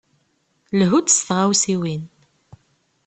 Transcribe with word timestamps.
Lhu-d 0.79 1.07
s 1.17 1.19
tɣawsiwin. 1.27 2.03